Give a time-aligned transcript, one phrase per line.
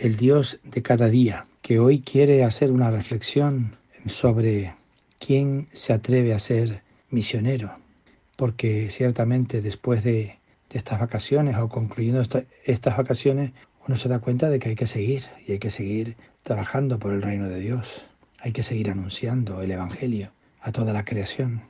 [0.00, 4.74] el Dios de cada día, que hoy quiere hacer una reflexión sobre
[5.18, 7.76] quién se atreve a ser misionero,
[8.36, 10.38] porque ciertamente después de,
[10.70, 12.22] estas vacaciones o concluyendo
[12.64, 13.52] estas vacaciones,
[13.86, 17.12] uno se da cuenta de que hay que seguir y hay que seguir trabajando por
[17.12, 18.06] el reino de Dios,
[18.38, 21.62] hay que seguir anunciando el Evangelio a toda la creación.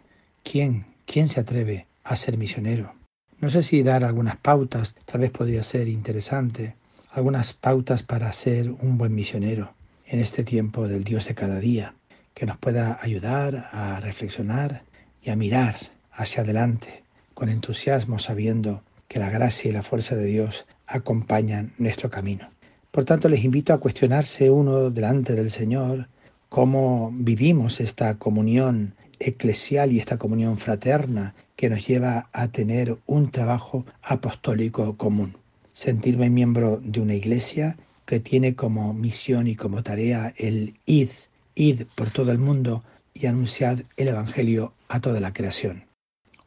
[0.44, 0.84] ¿Quién?
[1.04, 2.94] ¿Quién se atreve a ser misionero?
[3.40, 6.76] No sé si dar algunas pautas, tal vez podría ser interesante,
[7.10, 9.74] algunas pautas para ser un buen misionero
[10.06, 11.94] en este tiempo del Dios de cada día,
[12.34, 14.82] que nos pueda ayudar a reflexionar
[15.22, 15.76] y a mirar
[16.12, 17.02] hacia adelante
[17.34, 22.48] con entusiasmo sabiendo que la gracia y la fuerza de Dios acompañan nuestro camino.
[22.90, 26.08] Por tanto, les invito a cuestionarse uno delante del Señor
[26.48, 33.30] cómo vivimos esta comunión eclesial y esta comunión fraterna que nos lleva a tener un
[33.30, 35.39] trabajo apostólico común.
[35.80, 41.08] Sentirme miembro de una iglesia que tiene como misión y como tarea el id,
[41.54, 45.86] id por todo el mundo y anunciar el Evangelio a toda la creación.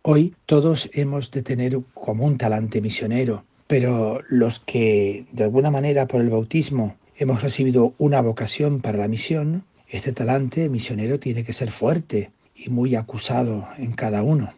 [0.04, 6.08] Hoy todos hemos de tener como un talante misionero, pero los que de alguna manera
[6.08, 11.54] por el bautismo hemos recibido una vocación para la misión, este talante misionero tiene que
[11.54, 14.54] ser fuerte y muy acusado en cada uno.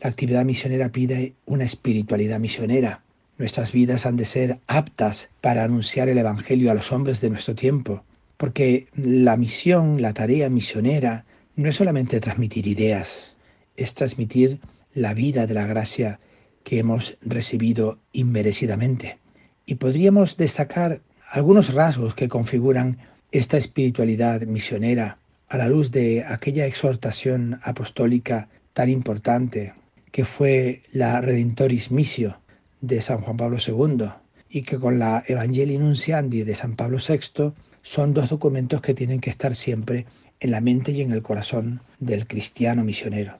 [0.00, 3.02] La actividad misionera pide una espiritualidad misionera.
[3.40, 7.54] Nuestras vidas han de ser aptas para anunciar el Evangelio a los hombres de nuestro
[7.54, 8.04] tiempo,
[8.36, 11.24] porque la misión, la tarea misionera,
[11.56, 13.38] no es solamente transmitir ideas,
[13.78, 14.60] es transmitir
[14.92, 16.20] la vida de la gracia
[16.64, 19.16] que hemos recibido inmerecidamente.
[19.64, 22.98] Y podríamos destacar algunos rasgos que configuran
[23.32, 25.16] esta espiritualidad misionera
[25.48, 29.72] a la luz de aquella exhortación apostólica tan importante
[30.12, 32.36] que fue la Redentoris Missio
[32.80, 34.08] de San Juan Pablo II
[34.48, 37.52] y que con la Evangelii Nunciandi de San Pablo VI
[37.82, 40.06] son dos documentos que tienen que estar siempre
[40.40, 43.38] en la mente y en el corazón del cristiano misionero.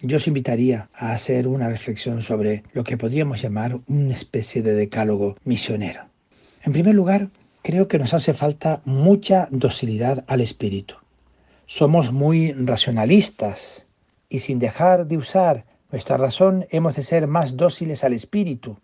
[0.00, 4.74] Yo os invitaría a hacer una reflexión sobre lo que podríamos llamar una especie de
[4.74, 6.02] decálogo misionero.
[6.62, 7.30] En primer lugar,
[7.62, 10.94] creo que nos hace falta mucha docilidad al espíritu.
[11.66, 13.86] Somos muy racionalistas
[14.28, 18.78] y sin dejar de usar nuestra razón hemos de ser más dóciles al Espíritu.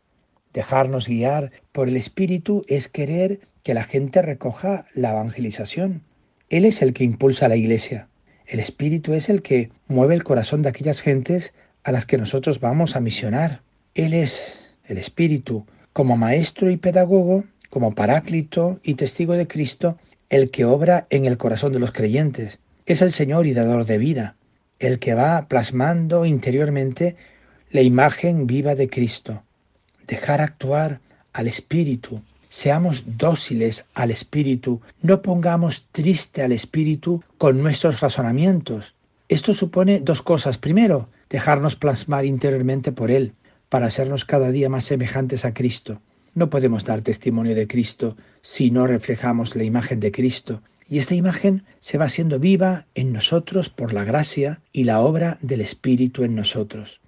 [0.55, 6.03] Dejarnos guiar por el Espíritu es querer que la gente recoja la evangelización.
[6.49, 8.09] Él es el que impulsa la iglesia.
[8.47, 12.61] El Espíritu es el que mueve el corazón de aquellas gentes a las que nosotros
[12.61, 13.61] vamos a misionar.
[13.95, 19.99] Él es el Espíritu, como maestro y pedagogo, como paráclito y testigo de Cristo,
[20.31, 22.59] el que obra en el corazón de los creyentes.
[22.87, 24.37] Es el Señor y dador de vida
[24.87, 27.17] el que va plasmando interiormente
[27.71, 29.43] la imagen viva de Cristo.
[30.07, 31.01] Dejar actuar
[31.33, 32.23] al Espíritu.
[32.49, 34.81] Seamos dóciles al Espíritu.
[35.03, 38.95] No pongamos triste al Espíritu con nuestros razonamientos.
[39.29, 40.59] Esto supone dos cosas.
[40.59, 43.33] Primero, dejarnos plasmar interiormente por Él,
[43.69, 46.01] para hacernos cada día más semejantes a Cristo.
[46.35, 50.63] No podemos dar testimonio de Cristo si no reflejamos la imagen de Cristo.
[50.89, 55.39] Y esta imagen se va haciendo viva en nosotros por la gracia y la obra
[55.41, 57.01] del Espíritu en nosotros.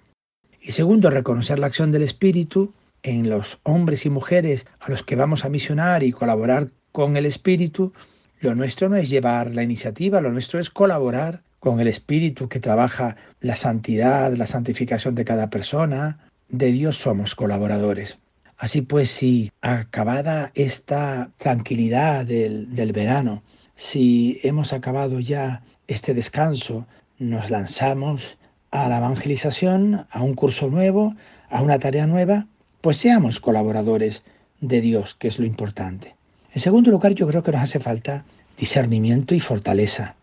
[0.59, 2.73] Y segundo, reconocer la acción del Espíritu
[3.03, 7.25] en los hombres y mujeres a los que vamos a misionar y colaborar con el
[7.25, 7.93] Espíritu.
[8.39, 12.59] Lo nuestro no es llevar la iniciativa, lo nuestro es colaborar con el Espíritu que
[12.59, 16.19] trabaja la santidad, la santificación de cada persona.
[16.49, 18.17] De Dios somos colaboradores.
[18.57, 23.43] Así pues, si acabada esta tranquilidad del, del verano,
[23.77, 26.87] si hemos acabado ya este descanso,
[27.19, 28.39] nos lanzamos
[28.71, 31.15] a la evangelización, a un curso nuevo,
[31.47, 32.47] a una tarea nueva,
[32.81, 34.23] pues seamos colaboradores
[34.61, 36.15] de Dios, que es lo importante.
[36.55, 38.25] En segundo lugar, yo creo que nos hace falta
[38.57, 40.15] discernimiento y fortaleza.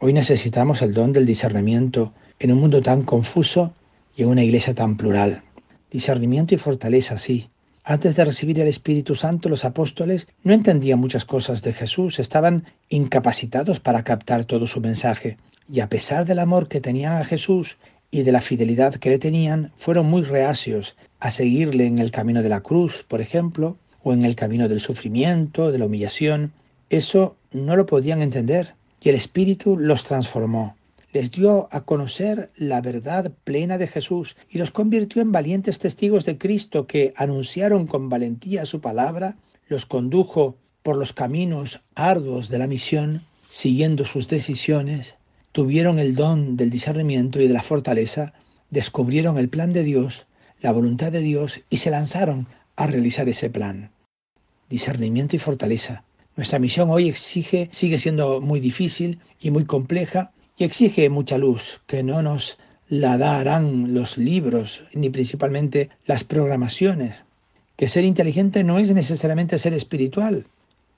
[0.00, 3.72] Hoy necesitamos el don del discernimiento en un mundo tan confuso
[4.16, 5.42] y en una iglesia tan plural.
[5.92, 7.50] Discernimiento y fortaleza, sí,
[7.88, 12.64] antes de recibir el Espíritu Santo, los apóstoles no entendían muchas cosas de Jesús, estaban
[12.88, 15.36] incapacitados para captar todo su mensaje.
[15.72, 17.78] Y a pesar del amor que tenían a Jesús
[18.10, 22.42] y de la fidelidad que le tenían, fueron muy reacios a seguirle en el camino
[22.42, 26.52] de la cruz, por ejemplo, o en el camino del sufrimiento, de la humillación.
[26.90, 30.74] Eso no lo podían entender y el Espíritu los transformó.
[31.16, 36.26] Les dio a conocer la verdad plena de Jesús y los convirtió en valientes testigos
[36.26, 42.58] de Cristo que anunciaron con valentía su palabra, los condujo por los caminos arduos de
[42.58, 45.16] la misión, siguiendo sus decisiones,
[45.52, 48.34] tuvieron el don del discernimiento y de la fortaleza,
[48.68, 50.26] descubrieron el plan de Dios,
[50.60, 52.46] la voluntad de Dios y se lanzaron
[52.76, 53.90] a realizar ese plan.
[54.68, 56.04] Discernimiento y fortaleza.
[56.36, 61.80] Nuestra misión hoy exige, sigue siendo muy difícil y muy compleja y exige mucha luz
[61.86, 62.58] que no nos
[62.88, 67.16] la darán los libros ni principalmente las programaciones.
[67.76, 70.46] Que ser inteligente no es necesariamente ser espiritual.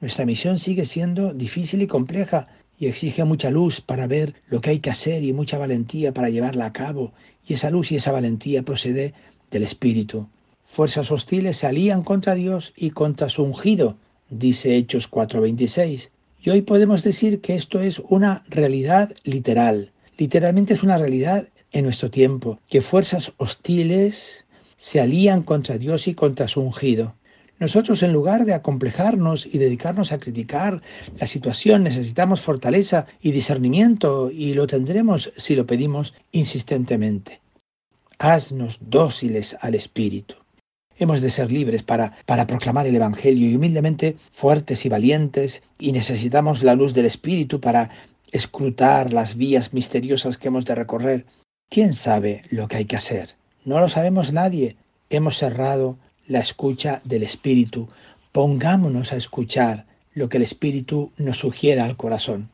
[0.00, 2.46] Nuestra misión sigue siendo difícil y compleja
[2.78, 6.28] y exige mucha luz para ver lo que hay que hacer y mucha valentía para
[6.28, 7.12] llevarla a cabo.
[7.46, 9.14] Y esa luz y esa valentía procede
[9.50, 10.28] del Espíritu.
[10.62, 13.96] Fuerzas hostiles se alían contra Dios y contra su ungido,
[14.28, 16.10] dice Hechos 4:26.
[16.40, 19.93] Y hoy podemos decir que esto es una realidad literal.
[20.17, 24.46] Literalmente es una realidad en nuestro tiempo, que fuerzas hostiles
[24.76, 27.17] se alían contra Dios y contra su ungido.
[27.58, 30.81] Nosotros en lugar de acomplejarnos y dedicarnos a criticar
[31.19, 37.41] la situación, necesitamos fortaleza y discernimiento y lo tendremos si lo pedimos insistentemente.
[38.19, 40.37] Haznos dóciles al Espíritu.
[41.00, 45.93] Hemos de ser libres para, para proclamar el Evangelio y humildemente fuertes y valientes y
[45.93, 47.91] necesitamos la luz del Espíritu para
[48.33, 51.25] escrutar las vías misteriosas que hemos de recorrer.
[51.71, 53.37] ¿Quién sabe lo que hay que hacer?
[53.65, 54.77] No lo sabemos nadie.
[55.09, 57.89] Hemos cerrado la escucha del Espíritu.
[58.33, 62.51] Pongámonos a escuchar lo que el Espíritu nos sugiera al corazón.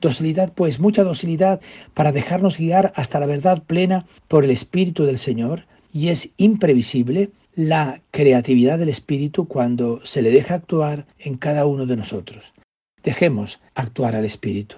[0.00, 1.60] Docilidad, pues, mucha docilidad
[1.94, 7.30] para dejarnos guiar hasta la verdad plena por el Espíritu del Señor, y es imprevisible
[7.54, 12.52] la creatividad del Espíritu cuando se le deja actuar en cada uno de nosotros.
[13.02, 14.76] Dejemos actuar al Espíritu.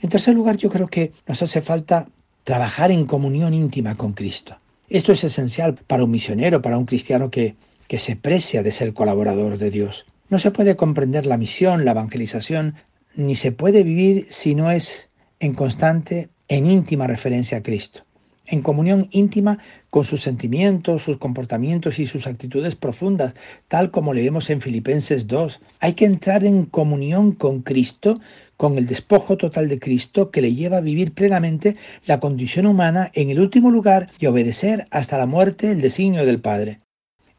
[0.00, 2.08] En tercer lugar, yo creo que nos hace falta
[2.44, 4.56] trabajar en comunión íntima con Cristo.
[4.88, 7.56] Esto es esencial para un misionero, para un cristiano que,
[7.88, 10.06] que se precia de ser colaborador de Dios.
[10.30, 12.74] No se puede comprender la misión, la evangelización,
[13.16, 15.10] ni se puede vivir si no es
[15.40, 18.02] en constante, en íntima referencia a Cristo,
[18.48, 19.58] en comunión íntima
[19.90, 23.34] con sus sentimientos, sus comportamientos y sus actitudes profundas,
[23.68, 25.60] tal como leemos en Filipenses 2.
[25.80, 28.20] Hay que entrar en comunión con Cristo
[28.56, 33.10] con el despojo total de Cristo que le lleva a vivir plenamente la condición humana
[33.14, 36.80] en el último lugar y obedecer hasta la muerte el designio del Padre.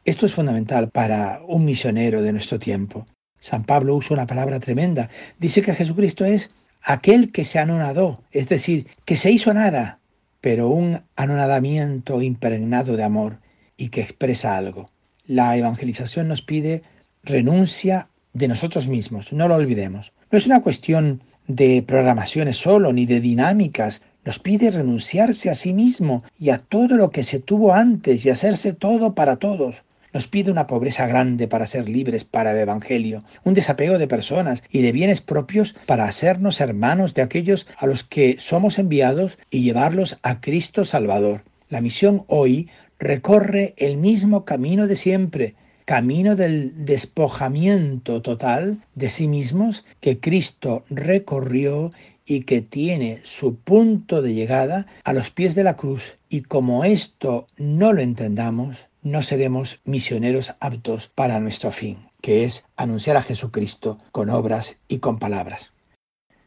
[0.06, 3.06] Esto es fundamental para un misionero de nuestro tiempo.
[3.38, 5.10] San Pablo usa una palabra tremenda.
[5.38, 6.50] Dice que Jesucristo es
[6.82, 9.99] aquel que se anonadó, es decir, que se hizo nada,
[10.40, 13.38] pero un anonadamiento impregnado de amor
[13.76, 14.86] y que expresa algo.
[15.26, 16.82] La evangelización nos pide
[17.22, 20.12] renuncia de nosotros mismos, no lo olvidemos.
[20.30, 24.02] No es una cuestión de programaciones solo, ni de dinámicas.
[24.24, 28.30] Nos pide renunciarse a sí mismo y a todo lo que se tuvo antes y
[28.30, 29.82] hacerse todo para todos.
[30.12, 34.64] Nos pide una pobreza grande para ser libres para el Evangelio, un desapego de personas
[34.70, 39.62] y de bienes propios para hacernos hermanos de aquellos a los que somos enviados y
[39.62, 41.42] llevarlos a Cristo Salvador.
[41.68, 49.28] La misión hoy recorre el mismo camino de siempre, camino del despojamiento total de sí
[49.28, 51.92] mismos que Cristo recorrió
[52.26, 56.18] y que tiene su punto de llegada a los pies de la cruz.
[56.28, 62.64] Y como esto no lo entendamos, no seremos misioneros aptos para nuestro fin, que es
[62.76, 65.72] anunciar a Jesucristo con obras y con palabras.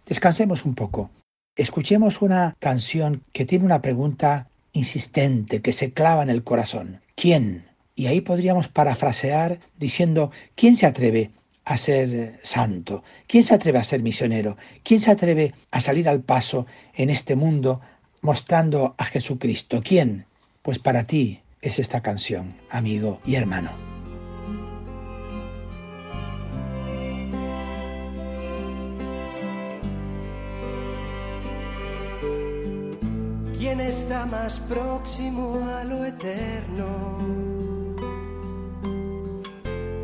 [0.05, 1.09] Descansemos un poco.
[1.55, 7.01] Escuchemos una canción que tiene una pregunta insistente que se clava en el corazón.
[7.15, 11.31] ¿Quién y ahí podríamos parafrasear diciendo, ¿quién se atreve
[11.63, 13.03] a ser santo?
[13.27, 14.57] ¿Quién se atreve a ser misionero?
[14.83, 17.81] ¿Quién se atreve a salir al paso en este mundo
[18.21, 19.81] mostrando a Jesucristo?
[19.83, 20.25] ¿Quién?
[20.63, 23.71] Pues para ti es esta canción, amigo y hermano.
[33.57, 37.53] ¿Quién está más próximo a lo eterno?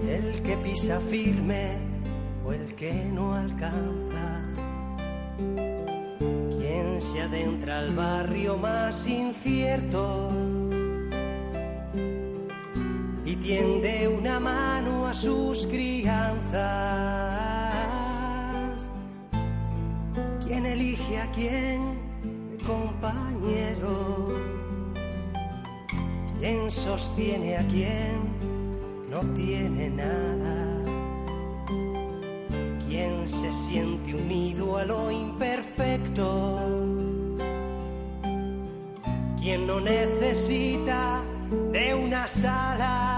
[0.09, 1.77] el que pisa firme
[2.43, 4.43] o el que no alcanza.
[6.57, 10.48] Quien se adentra al barrio más incierto
[13.49, 16.21] tiende una mano a sus crianzas.
[20.45, 21.97] Quien elige a quien
[22.67, 24.35] compañero,
[26.39, 28.19] quien sostiene a quien
[29.09, 30.75] no tiene nada.
[32.87, 36.27] quien se siente unido a lo imperfecto,
[39.39, 41.23] quien no necesita
[41.71, 43.08] de unas alas,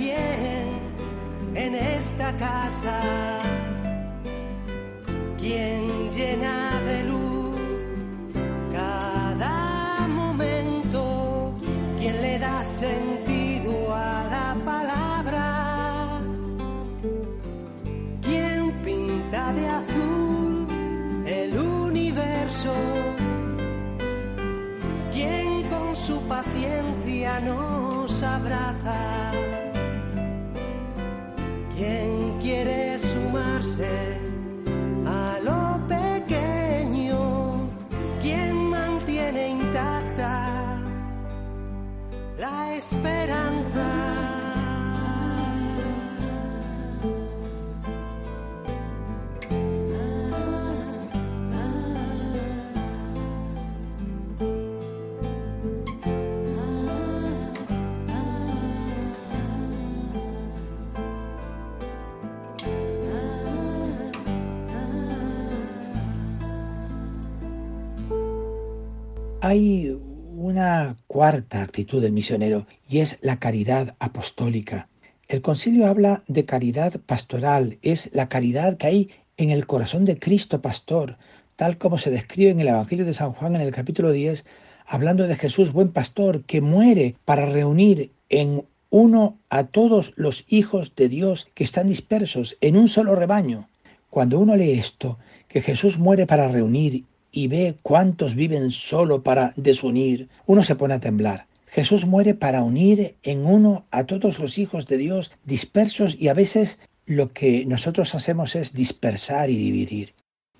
[0.00, 3.00] en esta casa,
[5.36, 7.58] quien llena de luz
[8.72, 11.56] cada momento,
[11.98, 16.20] quien le da sentido a la palabra,
[18.22, 20.66] quien pinta de azul
[21.26, 22.74] el universo,
[25.12, 27.67] quien con su paciencia nos
[35.06, 37.70] a lo pequeño,
[38.20, 40.80] quien mantiene intacta
[42.38, 43.17] la esperanza.
[69.50, 69.98] Hay
[70.36, 74.90] una cuarta actitud del misionero y es la caridad apostólica.
[75.26, 80.18] El concilio habla de caridad pastoral, es la caridad que hay en el corazón de
[80.18, 81.16] Cristo pastor,
[81.56, 84.44] tal como se describe en el Evangelio de San Juan en el capítulo 10,
[84.84, 90.94] hablando de Jesús buen pastor que muere para reunir en uno a todos los hijos
[90.94, 93.70] de Dios que están dispersos en un solo rebaño.
[94.10, 99.52] Cuando uno lee esto, que Jesús muere para reunir y ve cuántos viven solo para
[99.56, 101.46] desunir, uno se pone a temblar.
[101.66, 106.34] Jesús muere para unir en uno a todos los hijos de Dios dispersos y a
[106.34, 110.14] veces lo que nosotros hacemos es dispersar y dividir.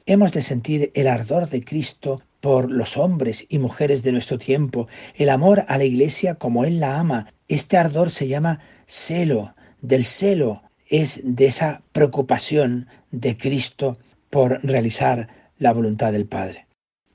[0.06, 4.88] Hemos de sentir el ardor de Cristo por los hombres y mujeres de nuestro tiempo,
[5.14, 7.32] el amor a la iglesia como Él la ama.
[7.48, 13.98] Este ardor se llama celo, del celo es de esa preocupación de Cristo
[14.30, 16.66] por realizar la voluntad del Padre.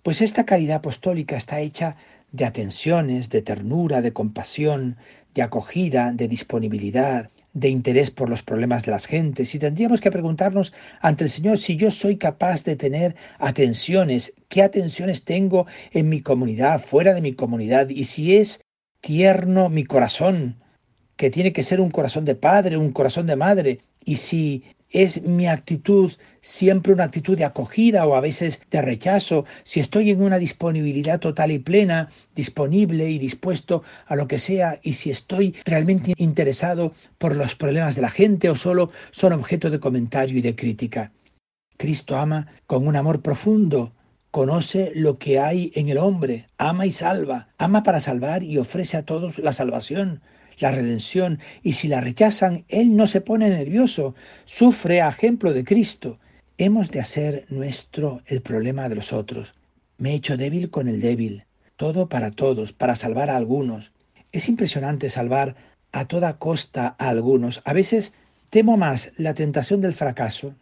[0.04, 1.96] Pues esta caridad apostólica está hecha
[2.32, 4.98] de atenciones, de ternura, de compasión,
[5.34, 10.12] de acogida, de disponibilidad, de interés por los problemas de las gentes y tendríamos que
[10.12, 16.10] preguntarnos ante el Señor si yo soy capaz de tener atenciones, qué atenciones tengo en
[16.10, 18.62] mi comunidad, fuera de mi comunidad y si es
[19.02, 20.64] tierno mi corazón,
[21.16, 25.24] que tiene que ser un corazón de padre, un corazón de madre, y si es
[25.24, 30.22] mi actitud siempre una actitud de acogida o a veces de rechazo, si estoy en
[30.22, 35.56] una disponibilidad total y plena, disponible y dispuesto a lo que sea, y si estoy
[35.66, 40.42] realmente interesado por los problemas de la gente o solo son objeto de comentario y
[40.42, 41.12] de crítica.
[41.78, 43.94] Cristo ama con un amor profundo,
[44.30, 48.98] conoce lo que hay en el hombre, ama y salva, ama para salvar y ofrece
[48.98, 50.22] a todos la salvación,
[50.64, 54.16] la redención, y si la rechazan, Él no se pone nervioso,
[54.46, 56.20] sufre a ejemplo de Cristo.
[56.58, 59.54] Hemos de hacer nuestro el problema de los otros.
[59.98, 61.44] Me he hecho débil con el débil,
[61.76, 63.92] todo para todos, para salvar a algunos.
[64.32, 65.56] Es impresionante salvar
[65.92, 67.62] a toda costa a algunos.
[67.66, 68.14] A veces
[68.50, 70.56] temo más la tentación del fracaso.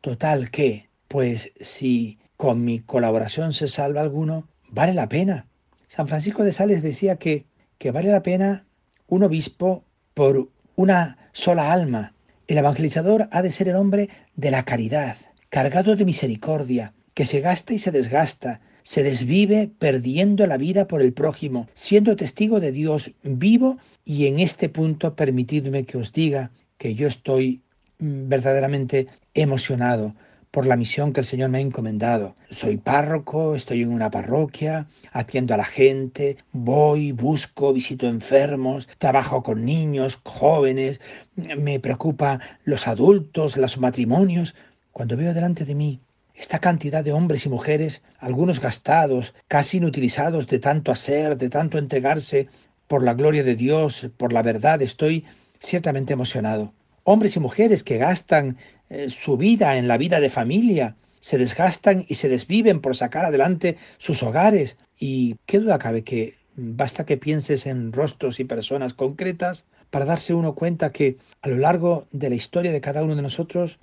[0.00, 5.46] Total que, pues si con mi colaboración se salva alguno, vale la pena.
[5.88, 7.46] San Francisco de Sales decía que,
[7.78, 8.67] que vale la pena
[9.08, 9.84] un obispo
[10.14, 12.14] por una sola alma.
[12.46, 15.16] El evangelizador ha de ser el hombre de la caridad,
[15.50, 21.02] cargado de misericordia, que se gasta y se desgasta, se desvive perdiendo la vida por
[21.02, 26.52] el prójimo, siendo testigo de Dios vivo y en este punto permitidme que os diga
[26.78, 27.60] que yo estoy
[27.98, 30.14] mm, verdaderamente emocionado
[30.50, 32.34] por la misión que el Señor me ha encomendado.
[32.50, 39.42] Soy párroco, estoy en una parroquia, atiendo a la gente, voy, busco, visito enfermos, trabajo
[39.42, 41.00] con niños, jóvenes,
[41.36, 44.54] me preocupa los adultos, los matrimonios.
[44.92, 46.00] Cuando veo delante de mí
[46.38, 51.78] esta cantidad de hombres y mujeres, algunos gastados, casi inutilizados de tanto hacer, de tanto
[51.78, 52.48] entregarse
[52.86, 55.24] por la gloria de Dios, por la verdad, estoy
[55.58, 56.72] ciertamente emocionado.
[57.02, 58.56] Hombres y mujeres que gastan
[58.90, 63.24] eh, su vida en la vida de familia, se desgastan y se desviven por sacar
[63.24, 64.76] adelante sus hogares.
[64.98, 70.34] Y qué duda cabe que basta que pienses en rostros y personas concretas para darse
[70.34, 73.78] uno cuenta que a lo largo de la historia de cada uno de nosotros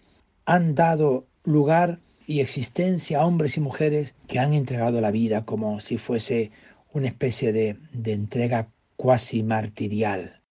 [0.45, 5.79] han dado lugar y existencia a hombres y mujeres que han entregado la vida como
[5.79, 6.51] si fuese
[6.91, 10.41] una especie de, de entrega cuasi martirial.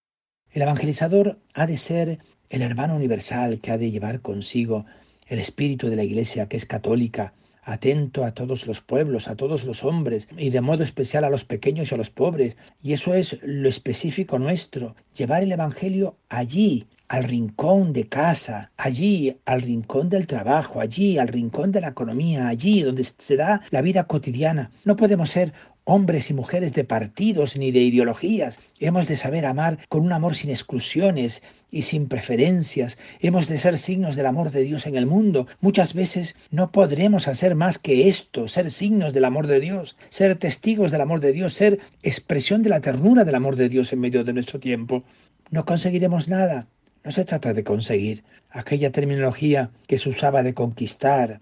[0.51, 2.19] El evangelizador ha de ser
[2.51, 4.87] el hermano universal que ha de llevar consigo
[5.27, 7.33] el espíritu de la Iglesia que es católica,
[7.63, 11.45] atento a todos los pueblos, a todos los hombres, y de modo especial a los
[11.45, 12.57] pequeños y a los pobres.
[12.83, 19.37] Y eso es lo específico nuestro, llevar el Evangelio allí, al rincón de casa, allí
[19.45, 23.83] al rincón del trabajo, allí al rincón de la economía, allí donde se da la
[23.83, 24.71] vida cotidiana.
[24.85, 25.53] No podemos ser
[25.85, 28.59] hombres y mujeres de partidos ni de ideologías.
[28.81, 32.99] Hemos de saber amar con un amor sin exclusiones y sin preferencias.
[33.21, 35.47] Hemos de ser signos del amor de Dios en el mundo.
[35.61, 40.37] Muchas veces no podremos hacer más que esto, ser signos del amor de Dios, ser
[40.37, 44.01] testigos del amor de Dios, ser expresión de la ternura del amor de Dios en
[44.01, 45.05] medio de nuestro tiempo.
[45.51, 46.67] No conseguiremos nada.
[47.05, 51.41] No se trata de conseguir aquella terminología que se usaba de conquistar,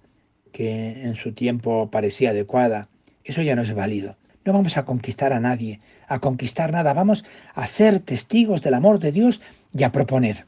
[0.50, 2.88] que en su tiempo parecía adecuada.
[3.22, 4.16] Eso ya no es válido.
[4.44, 8.98] No vamos a conquistar a nadie, a conquistar nada, vamos a ser testigos del amor
[8.98, 9.40] de Dios
[9.72, 10.46] y a proponer.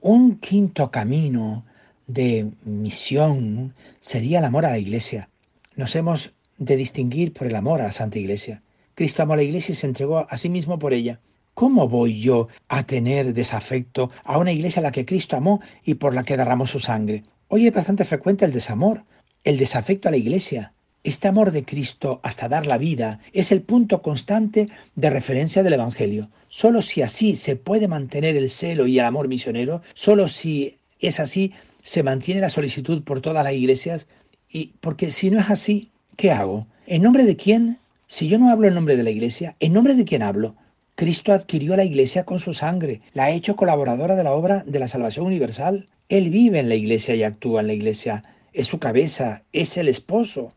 [0.00, 1.64] Un quinto camino
[2.06, 5.28] de misión sería el amor a la Iglesia.
[5.76, 8.62] Nos hemos de distinguir por el amor a la Santa Iglesia.
[8.94, 11.20] Cristo amó a la Iglesia y se entregó a sí mismo por ella.
[11.54, 15.94] ¿Cómo voy yo a tener desafecto a una iglesia a la que Cristo amó y
[15.94, 17.24] por la que derramó su sangre?
[17.48, 19.04] Hoy es bastante frecuente el desamor,
[19.44, 20.72] el desafecto a la iglesia.
[21.04, 25.72] Este amor de Cristo hasta dar la vida es el punto constante de referencia del
[25.72, 26.30] Evangelio.
[26.48, 31.18] Solo si así se puede mantener el celo y el amor misionero, solo si es
[31.18, 34.06] así se mantiene la solicitud por todas las iglesias.
[34.48, 36.68] Y porque si no es así, ¿qué hago?
[36.86, 37.78] ¿En nombre de quién?
[38.06, 40.54] Si yo no hablo en nombre de la iglesia, ¿en nombre de quién hablo?
[40.94, 44.78] Cristo adquirió la iglesia con su sangre, la ha hecho colaboradora de la obra de
[44.78, 45.88] la salvación universal.
[46.08, 49.88] Él vive en la iglesia y actúa en la iglesia, es su cabeza, es el
[49.88, 50.52] esposo.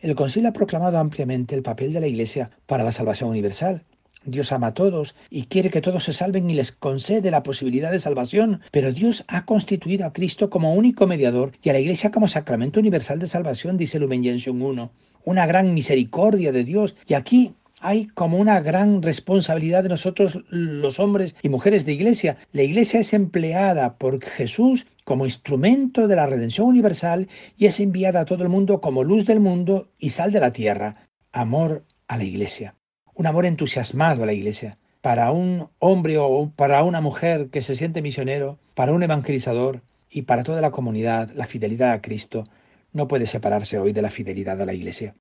[0.00, 3.82] El concilio ha proclamado ampliamente el papel de la iglesia para la salvación universal.
[4.24, 7.90] Dios ama a todos y quiere que todos se salven y les concede la posibilidad
[7.90, 12.12] de salvación, pero Dios ha constituido a Cristo como único mediador y a la Iglesia
[12.12, 14.90] como sacramento universal de salvación, dice Lumen Gentium 1.
[15.24, 16.94] Una gran misericordia de Dios.
[17.08, 22.36] Y aquí hay como una gran responsabilidad de nosotros los hombres y mujeres de iglesia.
[22.52, 28.20] La iglesia es empleada por Jesús como instrumento de la redención universal y es enviada
[28.20, 31.08] a todo el mundo como luz del mundo y sal de la tierra.
[31.32, 32.74] Amor a la iglesia.
[33.14, 34.78] Un amor entusiasmado a la iglesia.
[35.00, 40.22] Para un hombre o para una mujer que se siente misionero, para un evangelizador y
[40.22, 42.48] para toda la comunidad, la fidelidad a Cristo
[42.92, 45.14] no puede separarse hoy de la fidelidad a la iglesia.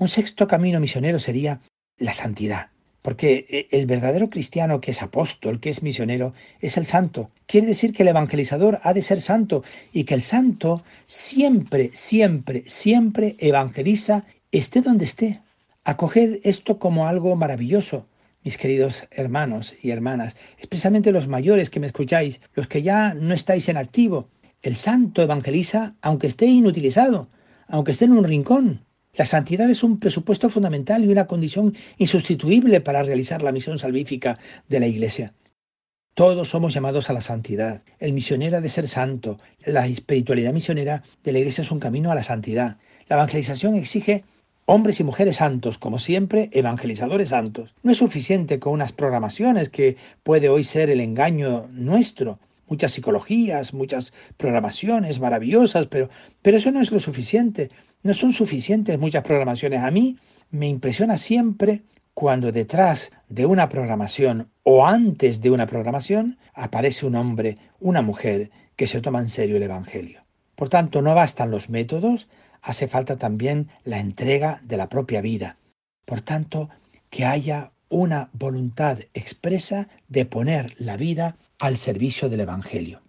[0.00, 1.60] Un sexto camino misionero sería
[1.98, 2.70] la santidad.
[3.02, 7.30] Porque eh, el verdadero cristiano que es apóstol, que es misionero, es el santo.
[7.44, 12.62] Quiere decir que el evangelizador ha de ser santo y que el santo siempre, siempre,
[12.66, 15.42] siempre evangeliza, esté donde esté.
[15.84, 18.06] Acoged esto como algo maravilloso,
[18.42, 23.34] mis queridos hermanos y hermanas, especialmente los mayores que me escucháis, los que ya no
[23.34, 24.30] estáis en activo.
[24.62, 27.28] El santo evangeliza aunque esté inutilizado,
[27.68, 32.80] aunque esté en un rincón, la santidad es un presupuesto fundamental y una condición insustituible
[32.80, 35.34] para realizar la misión salvífica de la Iglesia.
[36.14, 37.82] Todos somos llamados a la santidad.
[37.98, 39.38] El misionero ha de ser santo.
[39.64, 42.76] La espiritualidad misionera de la Iglesia es un camino a la santidad.
[43.08, 44.24] La evangelización exige
[44.66, 47.74] hombres y mujeres santos, como siempre, evangelizadores santos.
[47.82, 52.38] No es suficiente con unas programaciones que puede hoy ser el engaño nuestro
[52.70, 56.08] muchas psicologías, muchas programaciones maravillosas, pero,
[56.40, 57.70] pero eso no es lo suficiente.
[58.02, 59.82] No son suficientes muchas programaciones.
[59.82, 60.18] A mí
[60.50, 61.82] me impresiona siempre
[62.14, 68.50] cuando detrás de una programación o antes de una programación aparece un hombre, una mujer
[68.76, 70.24] que se toma en serio el Evangelio.
[70.54, 72.28] Por tanto, no bastan los métodos,
[72.62, 75.56] hace falta también la entrega de la propia vida.
[76.04, 76.68] Por tanto,
[77.10, 83.02] que haya una voluntad expresa de poner la vida al servicio del Evangelio.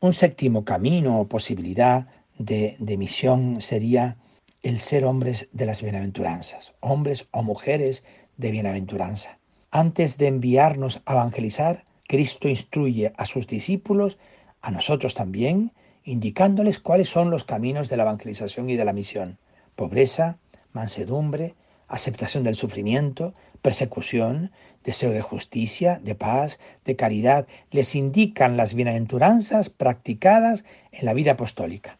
[0.00, 2.06] Un séptimo camino o posibilidad
[2.44, 4.16] de, misión sería
[4.62, 8.04] el ser hombres de las bienaventuranzas, hombres o mujeres
[8.36, 9.38] de bienaventuranza.
[9.70, 14.18] Antes de enviarnos a evangelizar, Cristo instruye a sus discípulos,
[14.60, 15.72] a nosotros también,
[16.04, 19.38] indicándoles cuáles son los caminos de la evangelización y de la misión.
[19.76, 20.38] Pobreza,
[20.72, 21.54] mansedumbre,
[21.88, 24.50] aceptación del sufrimiento, persecución,
[24.84, 31.32] deseo de justicia, de paz, de caridad, les indican las bienaventuranzas practicadas en la vida
[31.32, 31.98] apostólica.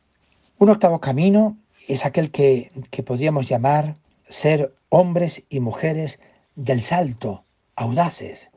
[0.62, 1.56] Un octavo camino
[1.88, 3.96] es aquel que, que podríamos llamar
[4.28, 6.20] ser hombres y mujeres
[6.54, 7.42] del salto,
[7.74, 8.48] audaces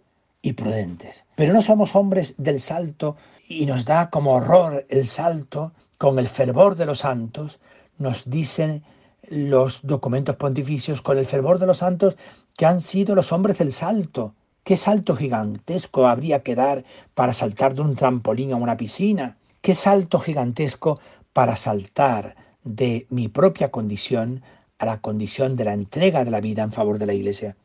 [0.44, 1.24] y prudentes.
[1.36, 3.16] Pero no somos hombres del salto
[3.48, 7.60] y nos da como horror el salto con el fervor de los santos,
[7.98, 8.84] nos dicen
[9.28, 12.18] los documentos pontificios con el fervor de los santos
[12.56, 14.36] que han sido los hombres del salto.
[14.64, 16.84] ¿Qué salto gigantesco habría que dar
[17.16, 19.38] para saltar de un trampolín a una piscina?
[19.62, 21.00] ¿Qué salto gigantesco
[21.36, 24.42] para saltar de mi propia condición
[24.80, 27.58] a la condición de la entrega de la vida en favor de la Iglesia?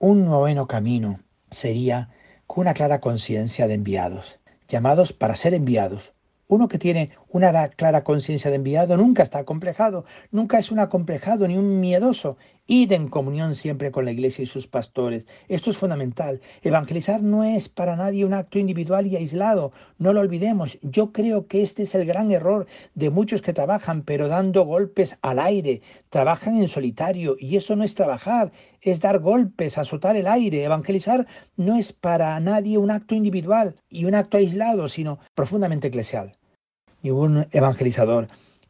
[0.00, 2.10] Un noveno camino sería
[2.48, 6.12] con una clara conciencia de enviados, llamados para ser enviados,
[6.46, 11.48] uno que tiene una clara conciencia de enviado nunca está acomplejado, nunca es un acomplejado
[11.48, 12.36] ni un miedoso.
[12.66, 15.26] Id en comunión siempre con la iglesia y sus pastores.
[15.48, 16.40] Esto es fundamental.
[16.62, 19.70] Evangelizar no es para nadie un acto individual y aislado.
[19.98, 20.78] No lo olvidemos.
[20.80, 25.18] Yo creo que este es el gran error de muchos que trabajan, pero dando golpes
[25.20, 25.82] al aire.
[26.08, 28.50] Trabajan en solitario y eso no es trabajar,
[28.80, 30.64] es dar golpes, azotar el aire.
[30.64, 36.38] Evangelizar no es para nadie un acto individual y un acto aislado, sino profundamente eclesial.
[37.02, 38.28] Ningún evangelizador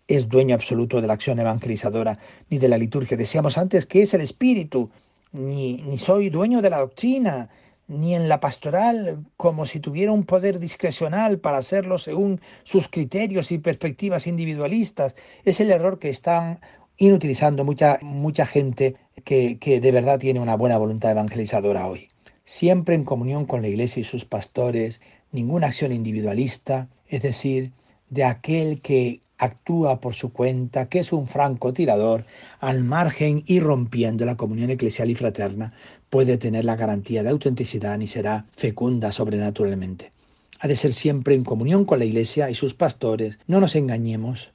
[0.09, 2.19] es dueño absoluto de la acción evangelizadora
[2.51, 3.17] ni de la liturgia.
[3.17, 4.91] Decíamos antes que es el Espíritu,
[5.33, 7.49] ni, ni soy dueño de la doctrina,
[7.87, 13.53] ni en la pastoral como si tuviera un poder discrecional para hacerlo según sus criterios
[13.53, 15.17] y perspectivas individualistas.
[15.45, 16.61] Es el error que están
[16.97, 22.09] inutilizando mucha, mucha gente que, que de verdad tiene una buena voluntad evangelizadora hoy.
[22.45, 25.01] Siempre en comunión con la Iglesia y sus pastores,
[25.33, 27.73] ninguna acción individualista, es decir,
[28.11, 32.25] de aquel que actúa por su cuenta, que es un francotirador,
[32.61, 35.73] al margen y rompiendo la comunión eclesial y fraterna,
[36.11, 40.13] puede tener la garantía de autenticidad ni será fecunda sobrenaturalmente.
[40.61, 43.39] Ha de ser siempre en comunión con la Iglesia y sus pastores.
[43.47, 44.53] No nos engañemos,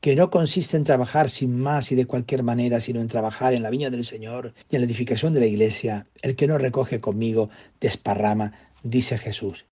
[0.00, 3.62] que no consiste en trabajar sin más y de cualquier manera, sino en trabajar en
[3.62, 6.06] la viña del Señor y en la edificación de la Iglesia.
[6.22, 9.66] El que no recoge conmigo desparrama, dice Jesús.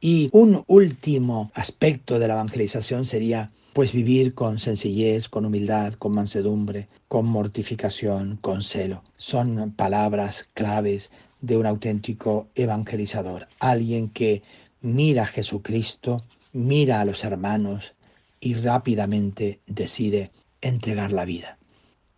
[0.00, 6.12] Y un último aspecto de la evangelización sería pues vivir con sencillez, con humildad, con
[6.12, 9.02] mansedumbre, con mortificación, con celo.
[9.16, 14.42] Son palabras claves de un auténtico evangelizador, alguien que
[14.80, 17.94] mira a Jesucristo, mira a los hermanos
[18.40, 20.30] y rápidamente decide
[20.60, 21.58] entregar la vida.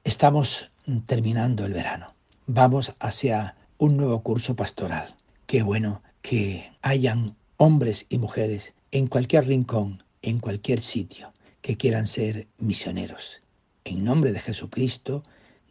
[0.05, 0.71] Estamos
[1.07, 2.07] terminando el verano.
[2.47, 5.17] Vamos hacia un nuevo curso pastoral.
[5.47, 12.07] Qué bueno que hayan hombres y mujeres en cualquier rincón, en cualquier sitio, que quieran
[12.07, 13.43] ser misioneros.
[13.85, 15.23] En nombre de Jesucristo,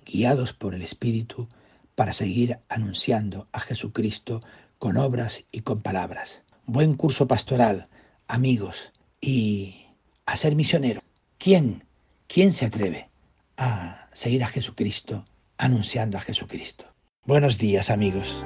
[0.06, 1.48] guiados por el Espíritu,
[1.95, 4.41] para seguir anunciando a Jesucristo
[4.78, 6.43] con obras y con palabras.
[6.65, 7.88] Buen curso pastoral,
[8.28, 9.86] amigos, y
[10.26, 11.02] a ser misionero.
[11.38, 11.84] ¿Quién?
[12.28, 13.10] ¿Quién se atreve
[13.58, 15.26] a seguir a Jesucristo
[15.58, 16.86] anunciando a Jesucristo?
[17.26, 18.45] Buenos días, amigos.